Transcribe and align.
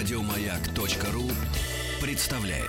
Радиомаяк.ру 0.00 1.30
представляет. 2.00 2.64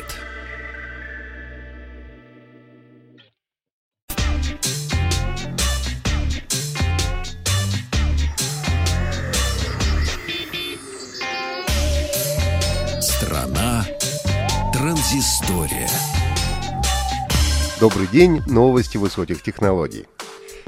Страна 13.01 13.85
транзистория. 14.73 15.87
Добрый 17.79 18.07
день, 18.07 18.41
новости 18.45 18.97
высоких 18.97 19.41
технологий. 19.41 20.05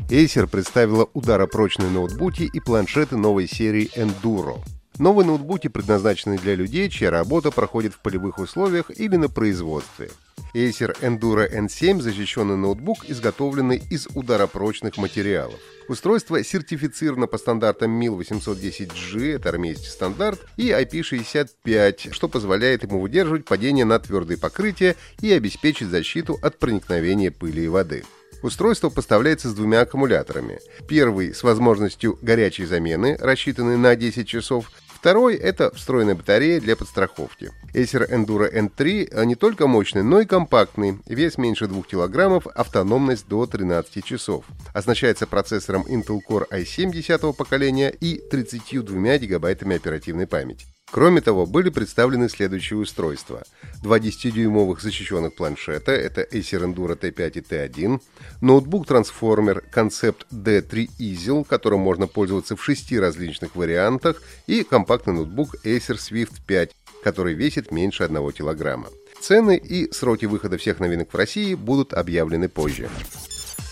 Acer 0.10 0.48
представила 0.48 1.10
ударопрочные 1.14 1.90
ноутбуки 1.90 2.44
и 2.44 2.62
планшеты 2.62 3.18
новой 3.18 3.50
серии 3.50 3.92
Enduro. 3.98 4.64
Новые 5.00 5.26
ноутбуки 5.26 5.70
предназначены 5.70 6.38
для 6.38 6.54
людей, 6.54 6.88
чья 6.90 7.10
работа 7.10 7.50
проходит 7.50 7.94
в 7.94 8.00
полевых 8.00 8.38
условиях 8.38 8.92
или 8.96 9.16
на 9.16 9.28
производстве. 9.28 10.12
Acer 10.54 10.96
Enduro 11.02 11.52
N7– 11.52 12.00
защищенный 12.02 12.56
ноутбук, 12.56 13.10
изготовленный 13.10 13.82
из 13.90 14.08
ударопрочных 14.14 14.98
материалов. 14.98 15.60
Устройство 15.88 16.44
сертифицировано 16.44 17.26
по 17.26 17.40
стандартам 17.40 18.00
MIL 18.00 18.20
810G, 18.20 19.36
это 19.36 19.50
армейский 19.50 19.88
стандарт, 19.88 20.46
и 20.58 20.70
IP65, 20.70 22.12
что 22.12 22.28
позволяет 22.28 22.84
ему 22.84 23.00
выдерживать 23.00 23.46
падение 23.46 23.86
на 23.86 23.98
твердые 23.98 24.38
покрытия 24.38 24.96
и 25.22 25.32
обеспечить 25.32 25.88
защиту 25.88 26.38
от 26.44 26.60
проникновения 26.60 27.32
пыли 27.32 27.66
и 27.66 27.68
воды. 27.68 28.04
Устройство 28.44 28.90
поставляется 28.90 29.50
с 29.50 29.54
двумя 29.54 29.82
аккумуляторами. 29.82 30.60
Первый 30.88 31.34
с 31.34 31.44
возможностью 31.44 32.20
горячей 32.22 32.66
замены, 32.66 33.18
рассчитанный 33.20 33.78
на 33.78 33.96
10 33.96 34.28
часов, 34.28 34.70
Второй— 35.04 35.36
это 35.36 35.70
встроенная 35.76 36.16
батарея 36.16 36.62
для 36.62 36.78
подстраховки. 36.78 37.52
Acer 37.74 38.10
Enduro 38.10 38.50
N3 38.50 39.26
не 39.26 39.36
только 39.36 39.68
мощный, 39.68 40.02
но 40.02 40.22
и 40.22 40.26
компактный. 40.26 40.98
Вес 41.08 41.38
меньше 41.38 41.68
2 41.68 41.84
кг, 41.84 42.42
автономность 42.56 43.28
до 43.28 43.46
13 43.46 44.02
часов. 44.06 44.46
Оснащается 44.74 45.28
процессором 45.28 45.82
Intel 45.90 46.22
Core 46.26 46.48
i7 46.50 46.94
10 46.94 47.36
поколения 47.36 47.90
и 47.90 48.16
32 48.16 49.18
гигабайтами 49.18 49.76
оперативной 49.76 50.26
памяти. 50.26 50.68
Кроме 50.94 51.22
того, 51.22 51.48
были 51.48 51.70
представлены 51.70 52.30
следующие 52.30 52.78
устройства. 52.78 53.42
Два 53.82 53.98
10-дюймовых 53.98 54.80
защищенных 54.80 55.34
планшета, 55.34 55.92
это 55.92 56.22
Acer 56.22 56.72
Enduro 56.72 56.96
T5 56.96 57.32
и 57.32 57.42
T1, 57.42 58.00
ноутбук-трансформер 58.42 59.64
Concept 59.74 60.28
D3 60.32 60.92
Easel, 61.00 61.48
которым 61.50 61.80
можно 61.80 62.06
пользоваться 62.06 62.56
в 62.56 62.64
шести 62.64 63.00
различных 63.00 63.56
вариантах, 63.56 64.22
и 64.46 64.64
компактный 64.64 65.16
ноутбук 65.16 65.56
Acer 65.66 65.98
Swift 65.98 66.42
5, 66.46 66.76
который 67.04 67.34
весит 67.34 67.72
меньше 67.72 68.04
1 68.04 68.32
килограмма. 68.32 68.90
Цены 69.20 69.58
и 69.58 69.92
сроки 69.92 70.26
выхода 70.26 70.60
всех 70.60 70.80
новинок 70.80 71.12
в 71.12 71.18
России 71.18 71.56
будут 71.56 71.96
объявлены 71.96 72.50
позже. 72.50 72.88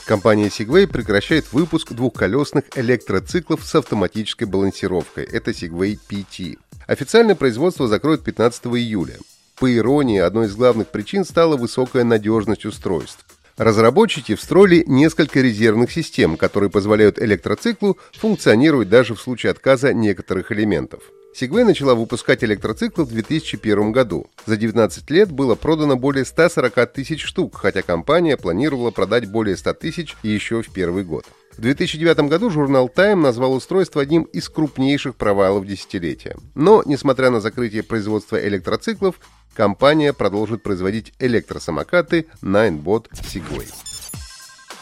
Компания 0.07 0.47
Segway 0.47 0.87
прекращает 0.87 1.53
выпуск 1.53 1.93
двухколесных 1.93 2.63
электроциклов 2.75 3.63
с 3.63 3.75
автоматической 3.75 4.47
балансировкой. 4.47 5.25
Это 5.25 5.51
Segway 5.51 5.99
PT. 6.09 6.57
Официальное 6.91 7.35
производство 7.35 7.87
закроют 7.87 8.21
15 8.21 8.65
июля. 8.65 9.15
По 9.57 9.73
иронии, 9.73 10.19
одной 10.19 10.47
из 10.47 10.55
главных 10.57 10.89
причин 10.89 11.23
стала 11.23 11.55
высокая 11.55 12.03
надежность 12.03 12.65
устройств. 12.65 13.25
Разработчики 13.55 14.35
встроили 14.35 14.83
несколько 14.85 15.39
резервных 15.39 15.89
систем, 15.89 16.35
которые 16.35 16.69
позволяют 16.69 17.17
электроциклу 17.17 17.97
функционировать 18.11 18.89
даже 18.89 19.15
в 19.15 19.21
случае 19.21 19.51
отказа 19.51 19.93
некоторых 19.93 20.51
элементов. 20.51 21.01
Segway 21.33 21.63
начала 21.63 21.95
выпускать 21.95 22.43
электроциклы 22.43 23.05
в 23.05 23.09
2001 23.13 23.93
году. 23.93 24.27
За 24.45 24.57
19 24.57 25.09
лет 25.11 25.31
было 25.31 25.55
продано 25.55 25.95
более 25.95 26.25
140 26.25 26.91
тысяч 26.91 27.23
штук, 27.23 27.55
хотя 27.55 27.83
компания 27.83 28.35
планировала 28.35 28.91
продать 28.91 29.29
более 29.29 29.55
100 29.55 29.73
тысяч 29.75 30.17
еще 30.23 30.61
в 30.61 30.69
первый 30.73 31.05
год. 31.05 31.23
В 31.57 31.61
2009 31.61 32.29
году 32.29 32.49
журнал 32.49 32.89
Time 32.93 33.15
назвал 33.15 33.53
устройство 33.53 34.01
одним 34.01 34.23
из 34.23 34.49
крупнейших 34.49 35.15
провалов 35.15 35.65
десятилетия. 35.65 36.37
Но, 36.55 36.81
несмотря 36.85 37.29
на 37.29 37.41
закрытие 37.41 37.83
производства 37.83 38.37
электроциклов, 38.37 39.19
компания 39.53 40.13
продолжит 40.13 40.63
производить 40.63 41.13
электросамокаты 41.19 42.27
Ninebot 42.41 43.07
Segway. 43.11 43.67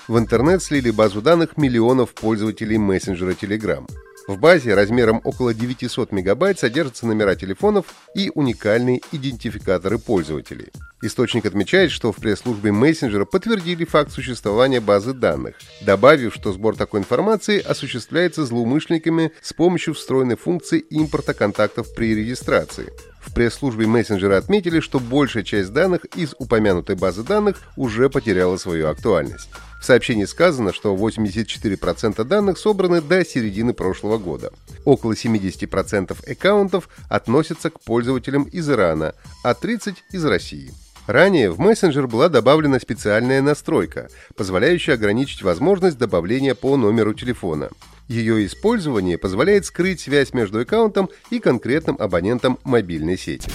В 0.08 0.18
интернет 0.18 0.64
слили 0.64 0.90
базу 0.90 1.22
данных 1.22 1.58
миллионов 1.58 2.14
пользователей 2.14 2.78
мессенджера 2.78 3.32
Telegram. 3.32 3.88
В 4.30 4.38
базе 4.38 4.76
размером 4.76 5.22
около 5.24 5.56
900 5.56 6.12
мегабайт 6.12 6.60
содержатся 6.60 7.08
номера 7.08 7.34
телефонов 7.34 7.88
и 8.14 8.32
уникальные 8.36 9.02
идентификаторы 9.12 9.98
пользователей. 9.98 10.68
Источник 11.02 11.48
отмечает, 11.48 11.90
что 11.90 12.12
в 12.12 12.18
пресс-службе 12.18 12.72
мессенджера 12.72 13.26
подтвердили 13.26 13.86
факт 13.86 14.12
существования 14.12 14.82
базы 14.82 15.14
данных, 15.14 15.56
добавив, 15.82 16.36
что 16.36 16.54
сбор 16.54 16.76
такой 16.76 17.00
информации 17.00 17.60
осуществляется 17.60 18.46
злоумышленниками 18.46 19.32
с 19.42 19.52
помощью 19.52 19.96
встроенной 19.96 20.38
функции 20.38 20.78
импорта 20.78 21.34
контактов 21.34 21.88
при 21.96 22.14
регистрации. 22.14 22.94
Пресс-службе 23.36 23.88
мессенджера 23.88 24.38
отметили, 24.38 24.80
что 24.80 25.00
большая 25.00 25.44
часть 25.44 25.72
данных 25.72 26.06
из 26.16 26.36
упомянутой 26.38 26.96
базы 26.96 27.24
данных 27.24 27.62
уже 27.78 28.10
потеряла 28.10 28.58
свою 28.58 28.88
актуальность. 28.88 29.50
В 29.80 29.86
сообщении 29.86 30.26
сказано, 30.26 30.74
что 30.74 30.96
84% 30.96 32.24
данных 32.26 32.58
собраны 32.58 33.02
до 33.02 33.24
середины 33.24 33.74
прошлого 33.74 34.18
года. 34.18 34.52
Около 34.84 35.14
70% 35.14 36.30
аккаунтов 36.30 36.90
относятся 37.08 37.70
к 37.70 37.80
пользователям 37.80 38.44
из 38.44 38.70
Ирана, 38.70 39.14
а 39.44 39.54
30% 39.54 39.96
из 40.12 40.26
России. 40.26 40.74
Ранее 41.08 41.50
в 41.50 41.60
мессенджер 41.60 42.08
была 42.08 42.30
добавлена 42.30 42.80
специальная 42.80 43.42
настройка, 43.42 44.10
позволяющая 44.36 44.94
ограничить 44.94 45.42
возможность 45.42 45.98
добавления 45.98 46.54
по 46.54 46.78
номеру 46.78 47.14
телефона. 47.14 47.70
Ее 48.10 48.44
использование 48.48 49.20
позволяет 49.20 49.66
скрыть 49.66 50.02
связь 50.02 50.34
между 50.34 50.60
аккаунтом 50.60 51.10
и 51.30 51.40
конкретным 51.40 51.96
абонентом 52.00 52.58
мобильной 52.64 53.20
сети. 53.20 53.52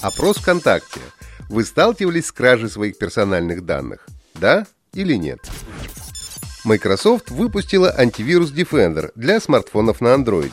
Опрос 0.00 0.36
ВКонтакте. 0.38 1.00
Вы 1.48 1.64
сталкивались 1.64 2.26
с 2.26 2.32
кражей 2.32 2.70
своих 2.70 2.98
персональных 2.98 3.66
данных? 3.66 4.06
Да 4.34 4.64
или 4.94 5.14
нет? 5.14 5.40
Microsoft 6.64 7.30
выпустила 7.30 7.92
антивирус 7.96 8.52
Defender 8.52 9.10
для 9.16 9.40
смартфонов 9.40 10.00
на 10.00 10.14
Android. 10.14 10.52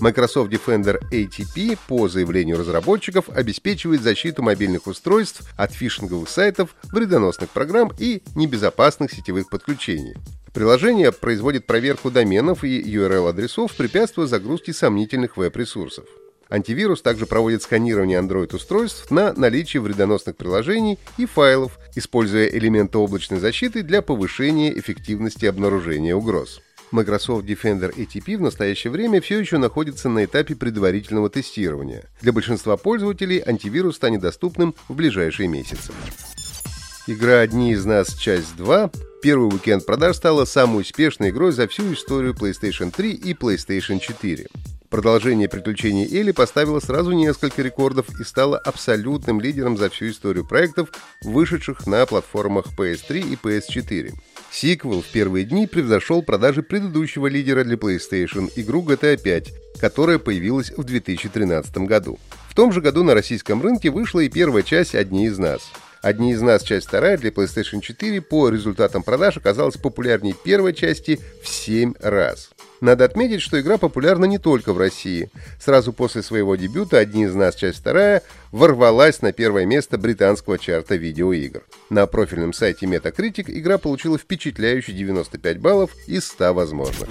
Microsoft 0.00 0.50
Defender 0.52 1.00
ATP 1.10 1.78
по 1.86 2.08
заявлению 2.08 2.58
разработчиков 2.58 3.28
обеспечивает 3.28 4.02
защиту 4.02 4.42
мобильных 4.42 4.86
устройств 4.86 5.42
от 5.56 5.72
фишинговых 5.72 6.28
сайтов, 6.28 6.74
вредоносных 6.92 7.50
программ 7.50 7.92
и 7.98 8.22
небезопасных 8.34 9.12
сетевых 9.12 9.48
подключений. 9.48 10.14
Приложение 10.52 11.10
производит 11.12 11.66
проверку 11.66 12.10
доменов 12.10 12.64
и 12.64 12.80
URL-адресов, 12.80 13.74
препятствуя 13.74 14.26
загрузке 14.26 14.72
сомнительных 14.72 15.36
веб-ресурсов. 15.36 16.04
Антивирус 16.50 17.02
также 17.02 17.26
проводит 17.26 17.62
сканирование 17.62 18.20
Android-устройств 18.20 19.10
на 19.10 19.32
наличие 19.32 19.80
вредоносных 19.80 20.36
приложений 20.36 20.98
и 21.16 21.26
файлов, 21.26 21.78
используя 21.96 22.46
элементы 22.46 22.98
облачной 22.98 23.40
защиты 23.40 23.82
для 23.82 24.02
повышения 24.02 24.76
эффективности 24.78 25.46
обнаружения 25.46 26.14
угроз. 26.14 26.60
Microsoft 26.94 27.44
Defender 27.44 27.92
ATP 27.92 28.36
в 28.36 28.40
настоящее 28.40 28.92
время 28.92 29.20
все 29.20 29.40
еще 29.40 29.58
находится 29.58 30.08
на 30.08 30.24
этапе 30.24 30.54
предварительного 30.54 31.28
тестирования. 31.28 32.04
Для 32.20 32.32
большинства 32.32 32.76
пользователей 32.76 33.42
антивирус 33.44 33.96
станет 33.96 34.20
доступным 34.20 34.74
в 34.88 34.94
ближайшие 34.94 35.48
месяцы. 35.48 35.92
Игра 37.08 37.40
«Одни 37.40 37.72
из 37.72 37.84
нас. 37.84 38.14
Часть 38.14 38.54
2» 38.56 38.94
первый 39.22 39.48
уикенд 39.48 39.84
продаж 39.84 40.16
стала 40.16 40.44
самой 40.44 40.82
успешной 40.82 41.30
игрой 41.30 41.50
за 41.52 41.66
всю 41.66 41.92
историю 41.92 42.32
PlayStation 42.32 42.90
3 42.94 43.10
и 43.10 43.32
PlayStation 43.32 43.98
4. 43.98 44.46
Продолжение 44.88 45.48
приключений 45.48 46.06
Элли 46.06 46.30
поставило 46.30 46.78
сразу 46.78 47.10
несколько 47.10 47.62
рекордов 47.62 48.06
и 48.20 48.22
стало 48.22 48.56
абсолютным 48.56 49.40
лидером 49.40 49.76
за 49.76 49.90
всю 49.90 50.10
историю 50.10 50.46
проектов, 50.46 50.90
вышедших 51.22 51.86
на 51.88 52.06
платформах 52.06 52.66
PS3 52.76 53.32
и 53.32 53.34
PS4. 53.34 54.14
Сиквел 54.54 55.02
в 55.02 55.06
первые 55.06 55.44
дни 55.44 55.66
превзошел 55.66 56.22
продажи 56.22 56.62
предыдущего 56.62 57.26
лидера 57.26 57.64
для 57.64 57.74
PlayStation, 57.74 58.48
игру 58.54 58.84
GTA 58.84 59.20
5, 59.20 59.52
которая 59.80 60.20
появилась 60.20 60.70
в 60.70 60.84
2013 60.84 61.76
году. 61.78 62.20
В 62.48 62.54
том 62.54 62.72
же 62.72 62.80
году 62.80 63.02
на 63.02 63.14
российском 63.14 63.60
рынке 63.60 63.90
вышла 63.90 64.20
и 64.20 64.28
первая 64.28 64.62
часть 64.62 64.94
«Одни 64.94 65.26
из 65.26 65.38
нас». 65.38 65.72
«Одни 66.02 66.32
из 66.32 66.40
нас. 66.40 66.62
Часть 66.62 66.86
вторая» 66.86 67.18
для 67.18 67.30
PlayStation 67.30 67.80
4 67.80 68.20
по 68.20 68.48
результатам 68.48 69.02
продаж 69.02 69.38
оказалась 69.38 69.76
популярнее 69.76 70.34
первой 70.44 70.72
части 70.72 71.18
в 71.42 71.48
7 71.48 71.94
раз. 72.00 72.50
Надо 72.80 73.04
отметить, 73.04 73.40
что 73.40 73.60
игра 73.60 73.78
популярна 73.78 74.24
не 74.24 74.38
только 74.38 74.72
в 74.72 74.78
России. 74.78 75.30
Сразу 75.60 75.92
после 75.92 76.22
своего 76.22 76.56
дебюта 76.56 76.98
«Одни 76.98 77.24
из 77.24 77.34
нас. 77.34 77.54
Часть 77.54 77.78
вторая» 77.78 78.22
ворвалась 78.50 79.22
на 79.22 79.32
первое 79.32 79.64
место 79.64 79.96
британского 79.96 80.58
чарта 80.58 80.96
видеоигр. 80.96 81.62
На 81.90 82.06
профильном 82.06 82.52
сайте 82.52 82.86
Metacritic 82.86 83.46
игра 83.48 83.78
получила 83.78 84.18
впечатляющие 84.18 84.96
95 84.96 85.58
баллов 85.58 85.90
из 86.06 86.26
100 86.26 86.54
возможных. 86.54 87.08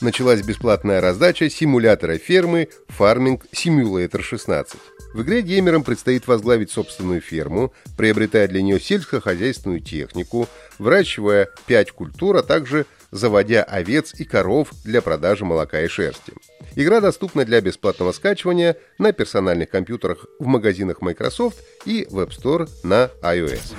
началась 0.00 0.42
бесплатная 0.42 1.00
раздача 1.00 1.50
симулятора 1.50 2.18
фермы 2.18 2.68
Farming 2.98 3.42
Simulator 3.52 4.22
16. 4.22 4.78
В 5.14 5.22
игре 5.22 5.42
геймерам 5.42 5.82
предстоит 5.82 6.26
возглавить 6.26 6.70
собственную 6.70 7.20
ферму, 7.20 7.72
приобретая 7.96 8.46
для 8.46 8.62
нее 8.62 8.78
сельскохозяйственную 8.78 9.80
технику, 9.80 10.48
выращивая 10.78 11.48
5 11.66 11.90
культур, 11.92 12.36
а 12.36 12.42
также 12.42 12.86
заводя 13.10 13.62
овец 13.62 14.14
и 14.14 14.24
коров 14.24 14.70
для 14.84 15.02
продажи 15.02 15.44
молока 15.44 15.80
и 15.80 15.88
шерсти. 15.88 16.32
Игра 16.74 17.00
доступна 17.00 17.44
для 17.44 17.60
бесплатного 17.60 18.12
скачивания 18.12 18.76
на 18.98 19.12
персональных 19.12 19.70
компьютерах 19.70 20.26
в 20.38 20.46
магазинах 20.46 21.00
Microsoft 21.00 21.58
и 21.84 22.06
в 22.10 22.18
App 22.20 22.30
Store 22.30 22.68
на 22.82 23.10
iOS. 23.22 23.74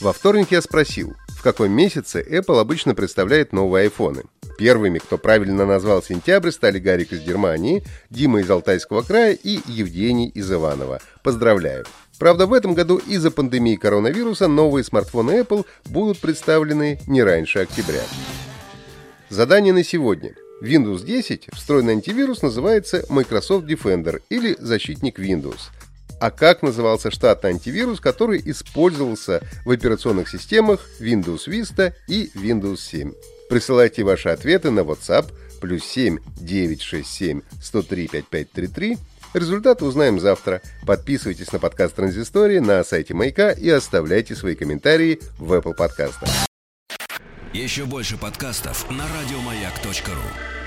Во 0.00 0.12
вторник 0.12 0.48
я 0.50 0.62
спросил, 0.62 1.14
в 1.38 1.42
каком 1.42 1.70
месяце 1.70 2.20
Apple 2.20 2.60
обычно 2.60 2.94
представляет 2.94 3.52
новые 3.52 3.84
айфоны. 3.84 4.24
Первыми, 4.58 4.98
кто 4.98 5.18
правильно 5.18 5.66
назвал 5.66 6.02
сентябрь, 6.02 6.50
стали 6.50 6.80
Гарик 6.80 7.12
из 7.12 7.20
Германии, 7.20 7.84
Дима 8.10 8.40
из 8.40 8.50
Алтайского 8.50 9.02
края 9.02 9.34
и 9.34 9.60
Евгений 9.66 10.28
из 10.28 10.50
Иванова. 10.52 11.00
Поздравляю! 11.22 11.84
Правда, 12.18 12.46
в 12.46 12.52
этом 12.52 12.74
году 12.74 12.98
из-за 12.98 13.30
пандемии 13.30 13.76
коронавируса 13.76 14.48
новые 14.48 14.84
смартфоны 14.84 15.40
Apple 15.40 15.64
будут 15.86 16.18
представлены 16.18 16.98
не 17.06 17.22
раньше 17.22 17.60
октября. 17.60 18.02
Задание 19.28 19.72
на 19.72 19.84
сегодня. 19.84 20.34
Windows 20.62 21.04
10 21.04 21.48
встроенный 21.52 21.92
антивирус 21.92 22.42
называется 22.42 23.04
Microsoft 23.08 23.66
Defender 23.66 24.20
или 24.28 24.56
защитник 24.58 25.20
Windows. 25.20 25.70
А 26.20 26.32
как 26.32 26.62
назывался 26.62 27.12
штатный 27.12 27.50
антивирус, 27.50 28.00
который 28.00 28.42
использовался 28.44 29.40
в 29.64 29.70
операционных 29.70 30.28
системах 30.28 30.84
Windows 31.00 31.46
Vista 31.46 31.92
и 32.08 32.30
Windows 32.34 32.78
7? 32.78 33.12
Присылайте 33.48 34.02
ваши 34.02 34.30
ответы 34.30 34.72
на 34.72 34.80
WhatsApp 34.80 35.26
плюс 35.60 35.84
7 35.84 36.18
967 36.40 37.42
103 37.62 38.08
5533. 38.08 38.98
Результаты 39.34 39.84
узнаем 39.84 40.20
завтра. 40.20 40.62
Подписывайтесь 40.86 41.52
на 41.52 41.58
подкаст 41.58 41.94
Транзистории 41.94 42.58
на 42.58 42.82
сайте 42.84 43.14
Маяка 43.14 43.50
и 43.50 43.68
оставляйте 43.68 44.34
свои 44.34 44.54
комментарии 44.54 45.20
в 45.38 45.52
Apple 45.52 45.74
подкастах. 45.74 46.28
Еще 47.52 47.86
больше 47.86 48.16
подкастов 48.16 48.90
на 48.90 49.04
радиомаяк.ру 49.04 50.57